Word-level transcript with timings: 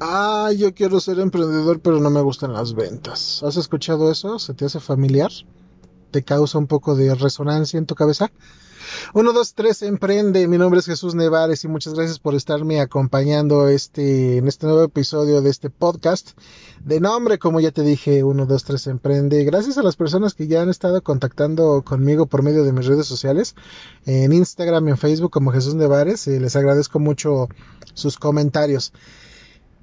Ah, 0.00 0.52
yo 0.56 0.72
quiero 0.74 1.00
ser 1.00 1.18
emprendedor, 1.18 1.80
pero 1.80 1.98
no 1.98 2.08
me 2.10 2.20
gustan 2.20 2.52
las 2.52 2.74
ventas. 2.74 3.42
¿Has 3.42 3.56
escuchado 3.56 4.12
eso? 4.12 4.38
¿Se 4.38 4.54
te 4.54 4.64
hace 4.64 4.78
familiar? 4.78 5.30
¿Te 6.12 6.22
causa 6.22 6.58
un 6.58 6.68
poco 6.68 6.94
de 6.94 7.14
resonancia 7.16 7.78
en 7.78 7.86
tu 7.86 7.96
cabeza? 7.96 8.30
1, 9.12 9.32
2, 9.32 9.54
3, 9.54 9.82
emprende. 9.82 10.46
Mi 10.46 10.56
nombre 10.56 10.78
es 10.78 10.86
Jesús 10.86 11.16
Nevares 11.16 11.64
y 11.64 11.68
muchas 11.68 11.94
gracias 11.94 12.20
por 12.20 12.36
estarme 12.36 12.80
acompañando 12.80 13.68
este, 13.68 14.36
en 14.36 14.46
este 14.46 14.66
nuevo 14.66 14.84
episodio 14.84 15.42
de 15.42 15.50
este 15.50 15.68
podcast. 15.68 16.30
De 16.84 17.00
nombre, 17.00 17.38
como 17.40 17.58
ya 17.58 17.72
te 17.72 17.82
dije, 17.82 18.22
1, 18.22 18.46
2, 18.46 18.64
3, 18.64 18.86
emprende. 18.86 19.42
Gracias 19.42 19.78
a 19.78 19.82
las 19.82 19.96
personas 19.96 20.34
que 20.34 20.46
ya 20.46 20.62
han 20.62 20.70
estado 20.70 21.02
contactando 21.02 21.82
conmigo 21.82 22.26
por 22.26 22.44
medio 22.44 22.62
de 22.62 22.72
mis 22.72 22.86
redes 22.86 23.06
sociales, 23.06 23.56
en 24.06 24.32
Instagram 24.32 24.86
y 24.86 24.90
en 24.92 24.96
Facebook 24.96 25.32
como 25.32 25.50
Jesús 25.50 25.74
Nevares. 25.74 26.28
Y 26.28 26.38
les 26.38 26.54
agradezco 26.54 27.00
mucho 27.00 27.48
sus 27.94 28.16
comentarios. 28.16 28.92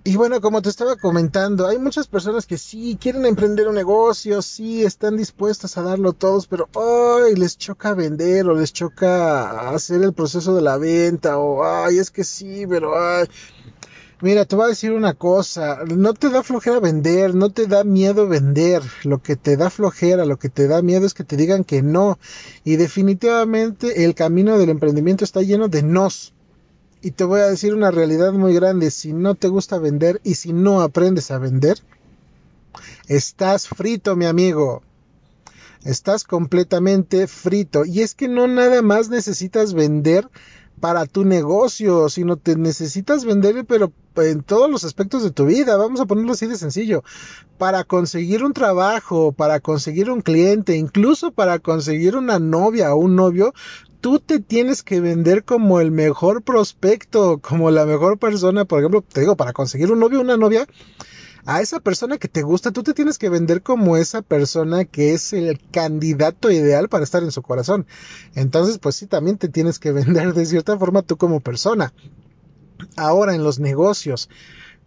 Y 0.07 0.17
bueno, 0.17 0.39
como 0.39 0.61
te 0.61 0.69
estaba 0.69 0.97
comentando, 0.97 1.65
hay 1.65 1.79
muchas 1.79 2.05
personas 2.05 2.45
que 2.45 2.59
sí 2.59 2.95
quieren 3.01 3.25
emprender 3.25 3.67
un 3.67 3.73
negocio, 3.73 4.43
sí 4.43 4.83
están 4.83 5.17
dispuestas 5.17 5.79
a 5.79 5.81
darlo 5.81 6.13
todos, 6.13 6.45
pero 6.45 6.69
ay, 6.75 7.33
les 7.33 7.57
choca 7.57 7.95
vender 7.95 8.45
o 8.45 8.53
les 8.53 8.71
choca 8.71 9.71
hacer 9.71 10.03
el 10.03 10.13
proceso 10.13 10.53
de 10.53 10.61
la 10.61 10.77
venta 10.77 11.39
o 11.39 11.65
ay, 11.65 11.97
es 11.97 12.11
que 12.11 12.23
sí, 12.23 12.67
pero 12.69 12.93
ay. 12.95 13.25
Mira, 14.21 14.45
te 14.45 14.55
voy 14.55 14.65
a 14.65 14.69
decir 14.69 14.91
una 14.91 15.15
cosa, 15.15 15.79
no 15.87 16.13
te 16.13 16.29
da 16.29 16.43
flojera 16.43 16.79
vender, 16.79 17.33
no 17.33 17.49
te 17.49 17.65
da 17.65 17.83
miedo 17.83 18.27
vender, 18.27 18.83
lo 19.05 19.23
que 19.23 19.35
te 19.35 19.57
da 19.57 19.71
flojera, 19.71 20.25
lo 20.25 20.37
que 20.37 20.49
te 20.49 20.67
da 20.67 20.83
miedo 20.83 21.07
es 21.07 21.15
que 21.15 21.23
te 21.23 21.35
digan 21.35 21.63
que 21.63 21.81
no. 21.81 22.19
Y 22.63 22.75
definitivamente 22.75 24.05
el 24.05 24.13
camino 24.13 24.59
del 24.59 24.69
emprendimiento 24.69 25.23
está 25.23 25.41
lleno 25.41 25.67
de 25.67 25.81
nos. 25.81 26.34
Y 27.05 27.11
te 27.11 27.23
voy 27.23 27.39
a 27.41 27.45
decir 27.45 27.75
una 27.75 27.91
realidad 27.91 28.33
muy 28.33 28.55
grande, 28.55 28.89
si 28.89 29.13
no 29.13 29.35
te 29.35 29.47
gusta 29.47 29.77
vender 29.77 30.19
y 30.23 30.33
si 30.33 30.53
no 30.53 30.81
aprendes 30.81 31.29
a 31.29 31.37
vender, 31.37 31.77
estás 33.07 33.67
frito, 33.67 34.15
mi 34.15 34.25
amigo. 34.25 34.81
Estás 35.83 36.23
completamente 36.23 37.27
frito. 37.27 37.85
Y 37.85 38.01
es 38.01 38.15
que 38.15 38.27
no 38.27 38.47
nada 38.47 38.81
más 38.81 39.09
necesitas 39.09 39.75
vender 39.75 40.27
para 40.79 41.05
tu 41.05 41.25
negocio, 41.25 42.09
sino 42.09 42.37
te 42.37 42.55
necesitas 42.55 43.23
vender, 43.23 43.65
pero 43.65 43.93
en 44.17 44.43
todos 44.43 44.69
los 44.69 44.83
aspectos 44.83 45.23
de 45.23 45.31
tu 45.31 45.45
vida. 45.45 45.77
Vamos 45.77 45.99
a 45.99 46.05
ponerlo 46.05 46.33
así 46.33 46.47
de 46.47 46.57
sencillo. 46.57 47.03
Para 47.57 47.83
conseguir 47.83 48.43
un 48.43 48.53
trabajo, 48.53 49.31
para 49.31 49.59
conseguir 49.59 50.09
un 50.09 50.21
cliente, 50.21 50.75
incluso 50.75 51.31
para 51.31 51.59
conseguir 51.59 52.15
una 52.15 52.39
novia 52.39 52.93
o 52.93 52.97
un 52.97 53.15
novio, 53.15 53.53
tú 54.05 54.19
te 54.19 54.39
tienes 54.39 54.83
que 54.83 55.01
vender 55.01 55.43
como 55.45 55.79
el 55.79 55.89
mejor 55.89 56.43
prospecto, 56.43 57.39
como 57.39 57.71
la 57.71 57.87
mejor 57.87 58.19
persona, 58.19 58.63
por 58.63 58.77
ejemplo, 58.77 59.01
te 59.01 59.21
digo, 59.21 59.35
para 59.35 59.51
conseguir 59.51 59.91
un 59.91 59.99
novio 59.99 60.19
o 60.19 60.21
una 60.21 60.37
novia, 60.37 60.67
a 61.47 61.59
esa 61.59 61.79
persona 61.79 62.19
que 62.19 62.27
te 62.27 62.43
gusta, 62.43 62.69
tú 62.69 62.83
te 62.83 62.93
tienes 62.93 63.17
que 63.17 63.29
vender 63.29 63.63
como 63.63 63.97
esa 63.97 64.21
persona 64.21 64.85
que 64.85 65.15
es 65.15 65.33
el 65.33 65.59
candidato 65.71 66.51
ideal 66.51 66.87
para 66.87 67.03
estar 67.03 67.23
en 67.23 67.31
su 67.31 67.41
corazón. 67.41 67.87
Entonces, 68.35 68.77
pues 68.77 68.95
sí, 68.95 69.07
también 69.07 69.39
te 69.39 69.49
tienes 69.49 69.79
que 69.79 69.91
vender 69.91 70.35
de 70.35 70.45
cierta 70.45 70.77
forma 70.77 71.01
tú 71.01 71.17
como 71.17 71.39
persona. 71.39 71.91
Ahora, 72.97 73.33
en 73.33 73.43
los 73.43 73.57
negocios, 73.57 74.29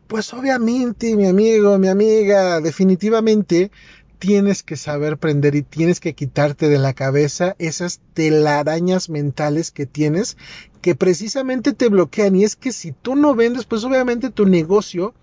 pues 0.06 0.32
obviamente, 0.32 1.16
mi 1.16 1.26
amigo, 1.26 1.76
mi 1.76 1.88
amiga, 1.88 2.60
definitivamente 2.60 3.72
tienes 4.18 4.62
que 4.62 4.76
saber 4.76 5.18
prender 5.18 5.54
y 5.54 5.62
tienes 5.62 6.00
que 6.00 6.14
quitarte 6.14 6.68
de 6.68 6.78
la 6.78 6.92
cabeza 6.92 7.54
esas 7.58 8.00
telarañas 8.14 9.08
mentales 9.08 9.70
que 9.70 9.86
tienes 9.86 10.36
que 10.82 10.94
precisamente 10.94 11.72
te 11.72 11.88
bloquean. 11.88 12.36
Y 12.36 12.44
es 12.44 12.56
que 12.56 12.72
si 12.72 12.92
tú 12.92 13.16
no 13.16 13.34
vendes, 13.34 13.64
pues 13.64 13.84
obviamente 13.84 14.30
tu 14.30 14.46
negocio 14.46 15.14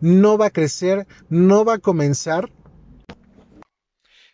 no 0.00 0.38
va 0.38 0.46
a 0.46 0.50
crecer, 0.50 1.06
no 1.28 1.64
va 1.64 1.74
a 1.74 1.78
comenzar. 1.78 2.50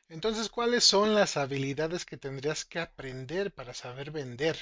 Entonces, 0.09 0.49
¿cuáles 0.49 0.85
son 0.85 1.15
las 1.15 1.37
habilidades 1.37 2.07
que 2.07 2.17
tendrías 2.17 2.65
que 2.65 2.79
aprender 2.79 3.53
para 3.53 3.75
saber 3.75 4.11
vender? 4.11 4.57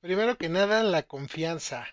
Primero 0.00 0.36
que 0.36 0.48
nada, 0.48 0.82
la 0.82 1.04
confianza. 1.04 1.86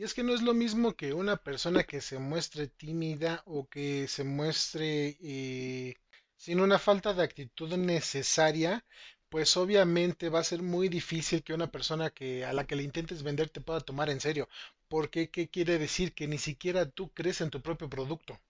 Y 0.00 0.04
es 0.04 0.14
que 0.14 0.22
no 0.22 0.32
es 0.32 0.40
lo 0.40 0.54
mismo 0.54 0.96
que 0.96 1.12
una 1.12 1.36
persona 1.36 1.84
que 1.84 2.00
se 2.00 2.18
muestre 2.18 2.68
tímida 2.68 3.42
o 3.44 3.68
que 3.68 4.08
se 4.08 4.24
muestre 4.24 5.18
eh, 5.20 5.94
sin 6.38 6.60
una 6.60 6.78
falta 6.78 7.12
de 7.12 7.22
actitud 7.22 7.68
necesaria, 7.76 8.82
pues 9.28 9.58
obviamente 9.58 10.30
va 10.30 10.38
a 10.38 10.50
ser 10.52 10.62
muy 10.62 10.88
difícil 10.88 11.42
que 11.42 11.52
una 11.52 11.70
persona 11.70 12.08
que 12.08 12.46
a 12.46 12.54
la 12.54 12.66
que 12.66 12.76
le 12.76 12.82
intentes 12.82 13.22
vender 13.22 13.50
te 13.50 13.60
pueda 13.60 13.80
tomar 13.80 14.08
en 14.08 14.20
serio. 14.20 14.48
Porque 14.88 15.28
qué 15.28 15.50
quiere 15.50 15.78
decir 15.78 16.14
que 16.14 16.26
ni 16.26 16.38
siquiera 16.38 16.88
tú 16.88 17.12
crees 17.12 17.42
en 17.42 17.50
tu 17.50 17.60
propio 17.60 17.90
producto. 17.90 18.40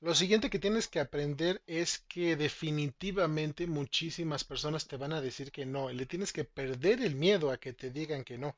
Lo 0.00 0.14
siguiente 0.14 0.50
que 0.50 0.60
tienes 0.60 0.86
que 0.86 1.00
aprender 1.00 1.62
es 1.66 1.98
que 1.98 2.36
definitivamente 2.36 3.66
muchísimas 3.66 4.44
personas 4.44 4.86
te 4.86 4.96
van 4.98 5.14
a 5.14 5.20
decir 5.20 5.50
que 5.50 5.66
no. 5.66 5.90
Le 5.90 6.06
tienes 6.06 6.32
que 6.32 6.44
perder 6.44 7.02
el 7.02 7.16
miedo 7.16 7.50
a 7.50 7.56
que 7.56 7.72
te 7.72 7.90
digan 7.90 8.22
que 8.22 8.38
no. 8.38 8.56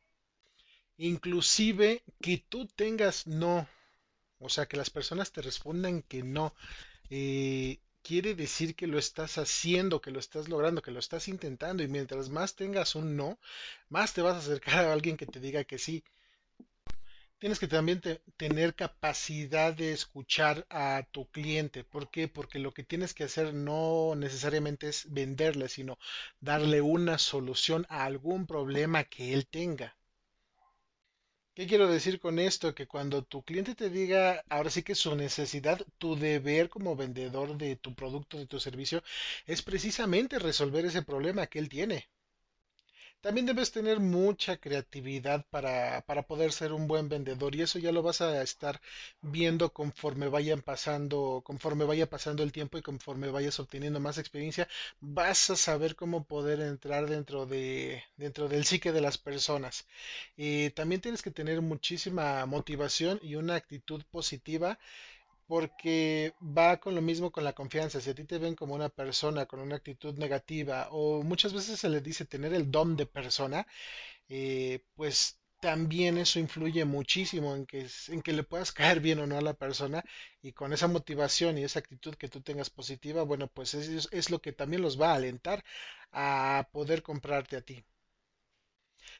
Inclusive 0.98 2.02
que 2.20 2.44
tú 2.48 2.66
tengas 2.66 3.26
no, 3.26 3.68
o 4.38 4.48
sea, 4.48 4.66
que 4.66 4.76
las 4.76 4.90
personas 4.90 5.32
te 5.32 5.42
respondan 5.42 6.02
que 6.02 6.22
no, 6.22 6.54
eh, 7.10 7.78
quiere 8.02 8.34
decir 8.34 8.74
que 8.76 8.86
lo 8.86 8.98
estás 8.98 9.38
haciendo, 9.38 10.00
que 10.00 10.10
lo 10.10 10.20
estás 10.20 10.48
logrando, 10.48 10.82
que 10.82 10.90
lo 10.90 11.00
estás 11.00 11.28
intentando 11.28 11.82
y 11.82 11.88
mientras 11.88 12.30
más 12.30 12.54
tengas 12.56 12.94
un 12.94 13.16
no, 13.16 13.38
más 13.88 14.14
te 14.14 14.22
vas 14.22 14.36
a 14.36 14.38
acercar 14.38 14.84
a 14.84 14.92
alguien 14.92 15.16
que 15.16 15.26
te 15.26 15.40
diga 15.40 15.64
que 15.64 15.78
sí. 15.78 16.04
Tienes 17.38 17.58
que 17.58 17.68
también 17.68 18.00
tener 18.36 18.74
capacidad 18.74 19.72
de 19.74 19.92
escuchar 19.92 20.66
a 20.70 21.06
tu 21.12 21.26
cliente. 21.30 21.84
¿Por 21.84 22.10
qué? 22.10 22.28
Porque 22.28 22.58
lo 22.58 22.72
que 22.72 22.82
tienes 22.82 23.14
que 23.14 23.24
hacer 23.24 23.54
no 23.54 24.14
necesariamente 24.16 24.88
es 24.88 25.12
venderle, 25.12 25.68
sino 25.68 25.98
darle 26.40 26.80
una 26.80 27.18
solución 27.18 27.86
a 27.88 28.04
algún 28.04 28.46
problema 28.46 29.04
que 29.04 29.34
él 29.34 29.46
tenga. 29.46 29.96
¿Qué 31.56 31.66
quiero 31.66 31.88
decir 31.88 32.20
con 32.20 32.38
esto? 32.38 32.72
Que 32.72 32.86
cuando 32.86 33.24
tu 33.24 33.42
cliente 33.42 33.74
te 33.74 33.90
diga, 33.90 34.44
ahora 34.48 34.70
sí 34.70 34.84
que 34.84 34.94
su 34.94 35.16
necesidad, 35.16 35.80
tu 35.98 36.14
deber 36.14 36.68
como 36.68 36.94
vendedor 36.94 37.56
de 37.56 37.74
tu 37.74 37.94
producto, 37.96 38.38
de 38.38 38.46
tu 38.46 38.60
servicio, 38.60 39.02
es 39.44 39.62
precisamente 39.62 40.38
resolver 40.38 40.84
ese 40.84 41.02
problema 41.02 41.48
que 41.48 41.58
él 41.58 41.68
tiene. 41.68 42.08
También 43.26 43.46
debes 43.46 43.72
tener 43.72 43.98
mucha 43.98 44.56
creatividad 44.56 45.44
para, 45.50 46.00
para, 46.02 46.22
poder 46.28 46.52
ser 46.52 46.72
un 46.72 46.86
buen 46.86 47.08
vendedor 47.08 47.56
y 47.56 47.62
eso 47.62 47.80
ya 47.80 47.90
lo 47.90 48.00
vas 48.00 48.20
a 48.20 48.40
estar 48.40 48.80
viendo 49.20 49.72
conforme 49.72 50.28
vayan 50.28 50.62
pasando, 50.62 51.42
conforme 51.44 51.84
vaya 51.84 52.08
pasando 52.08 52.44
el 52.44 52.52
tiempo 52.52 52.78
y 52.78 52.82
conforme 52.82 53.28
vayas 53.28 53.58
obteniendo 53.58 53.98
más 53.98 54.18
experiencia, 54.18 54.68
vas 55.00 55.50
a 55.50 55.56
saber 55.56 55.96
cómo 55.96 56.22
poder 56.22 56.60
entrar 56.60 57.08
dentro 57.08 57.46
de 57.46 58.04
dentro 58.16 58.48
del 58.48 58.64
psique 58.64 58.92
de 58.92 59.00
las 59.00 59.18
personas. 59.18 59.88
Y 60.36 60.70
también 60.70 61.00
tienes 61.00 61.22
que 61.22 61.32
tener 61.32 61.60
muchísima 61.62 62.46
motivación 62.46 63.18
y 63.22 63.34
una 63.34 63.56
actitud 63.56 64.04
positiva 64.12 64.78
porque 65.46 66.34
va 66.40 66.78
con 66.78 66.94
lo 66.94 67.02
mismo 67.02 67.30
con 67.32 67.44
la 67.44 67.52
confianza. 67.54 68.00
Si 68.00 68.10
a 68.10 68.14
ti 68.14 68.24
te 68.24 68.38
ven 68.38 68.54
como 68.56 68.74
una 68.74 68.88
persona 68.88 69.46
con 69.46 69.60
una 69.60 69.76
actitud 69.76 70.14
negativa 70.18 70.88
o 70.90 71.22
muchas 71.22 71.52
veces 71.52 71.80
se 71.80 71.88
le 71.88 72.00
dice 72.00 72.24
tener 72.24 72.52
el 72.54 72.70
don 72.70 72.96
de 72.96 73.06
persona, 73.06 73.66
eh, 74.28 74.84
pues 74.94 75.38
también 75.60 76.18
eso 76.18 76.38
influye 76.38 76.84
muchísimo 76.84 77.54
en 77.56 77.66
que, 77.66 77.86
en 78.08 78.22
que 78.22 78.32
le 78.32 78.42
puedas 78.44 78.72
caer 78.78 79.00
bien 79.00 79.18
o 79.20 79.26
no 79.26 79.38
a 79.38 79.42
la 79.42 79.54
persona 79.54 80.04
y 80.42 80.52
con 80.52 80.72
esa 80.72 80.88
motivación 80.88 81.58
y 81.58 81.64
esa 81.64 81.78
actitud 81.80 82.14
que 82.16 82.28
tú 82.28 82.40
tengas 82.42 82.70
positiva, 82.70 83.22
bueno, 83.22 83.48
pues 83.48 83.74
es, 83.74 84.08
es 84.12 84.30
lo 84.30 84.40
que 84.40 84.52
también 84.52 84.82
los 84.82 85.00
va 85.00 85.12
a 85.12 85.14
alentar 85.16 85.64
a 86.12 86.68
poder 86.72 87.02
comprarte 87.02 87.56
a 87.56 87.62
ti. 87.62 87.84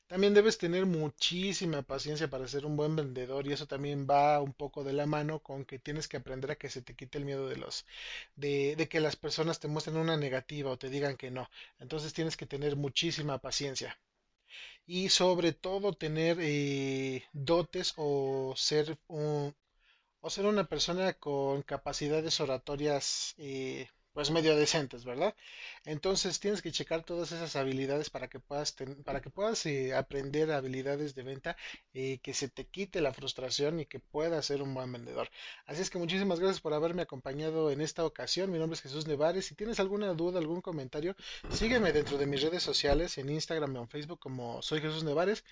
También 0.09 0.35
debes 0.35 0.59
tener 0.59 0.85
muchísima 0.87 1.83
paciencia 1.83 2.29
para 2.29 2.49
ser 2.49 2.65
un 2.67 2.77
buen 2.77 2.97
vendedor 2.97 3.47
y 3.47 3.53
eso 3.53 3.67
también 3.67 4.07
va 4.09 4.41
un 4.41 4.53
poco 4.53 4.83
de 4.85 4.93
la 4.93 5.07
mano 5.07 5.41
con 5.41 5.65
que 5.65 5.79
tienes 5.79 6.09
que 6.09 6.17
aprender 6.17 6.51
a 6.51 6.57
que 6.57 6.71
se 6.71 6.83
te 6.83 6.95
quite 6.97 7.19
el 7.19 7.25
miedo 7.25 7.49
de 7.49 7.57
los 7.57 7.85
de, 8.37 8.75
de 8.77 8.89
que 8.89 9.01
las 9.01 9.17
personas 9.17 9.61
te 9.61 9.69
muestren 9.69 9.97
una 9.97 10.17
negativa 10.17 10.71
o 10.73 10.79
te 10.79 10.91
digan 10.91 11.17
que 11.17 11.31
no. 11.31 11.49
Entonces 11.81 12.13
tienes 12.15 12.37
que 12.37 12.47
tener 12.47 12.77
muchísima 12.77 13.39
paciencia 13.39 13.99
y 14.87 15.09
sobre 15.11 15.53
todo 15.53 15.93
tener 15.95 16.39
eh, 16.41 17.25
dotes 17.33 17.95
o 17.97 18.55
ser 18.57 18.99
un, 19.09 19.55
o 20.21 20.31
ser 20.31 20.47
una 20.47 20.65
persona 20.69 21.15
con 21.15 21.63
capacidades 21.63 22.41
oratorias 22.41 23.35
eh, 23.39 23.89
pues 24.17 24.31
medio 24.31 24.57
decentes, 24.57 25.05
¿verdad? 25.05 25.35
Entonces 25.85 26.41
tienes 26.41 26.63
que 26.63 26.73
checar 26.73 27.05
todas 27.05 27.33
esas 27.33 27.55
habilidades 27.55 28.09
para 28.09 28.29
que 28.29 28.41
puedas 28.41 28.75
para 29.05 29.21
que 29.21 29.29
puedas 29.29 29.67
eh, 29.67 29.95
aprender 29.95 30.53
habilidades 30.53 31.15
de 31.15 31.23
venta 31.23 31.55
y 31.93 32.17
que 32.21 32.33
se 32.33 32.49
te 32.49 32.65
quite 32.65 33.03
la 33.03 33.13
frustración 33.13 33.79
y 33.79 33.85
que 33.85 34.01
puedas 34.01 34.47
ser 34.47 34.63
un 34.63 34.73
buen 34.73 34.91
vendedor. 34.91 35.29
Así 35.67 35.83
es 35.83 35.91
que 35.91 35.99
muchísimas 35.99 36.41
gracias 36.41 36.63
por 36.63 36.73
haberme 36.73 37.03
acompañado 37.03 37.71
en 37.71 37.83
esta 37.83 38.07
ocasión. 38.07 38.51
Mi 38.51 38.59
nombre 38.59 38.77
es 38.77 38.81
Jesús 38.81 39.07
Nevares. 39.07 39.45
Si 39.45 39.55
tienes 39.55 39.81
alguna 39.81 40.15
duda, 40.15 40.39
algún 40.39 40.63
comentario, 40.63 41.15
sígueme 41.51 41.93
dentro 41.93 42.17
de 42.17 42.25
mis 42.25 42.41
redes 42.41 42.63
sociales 42.63 43.19
en 43.19 43.29
Instagram 43.29 43.77
o 43.77 43.83
en 43.83 43.89
Facebook 43.91 44.19
como 44.19 44.63
soy 44.63 44.81
Jesús 44.81 45.05
Nevares 45.05 45.45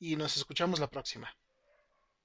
y 0.00 0.16
nos 0.16 0.36
escuchamos 0.36 0.80
la 0.80 0.90
próxima. 0.90 1.32